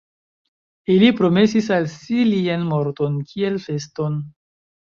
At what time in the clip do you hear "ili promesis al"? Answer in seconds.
0.93-1.85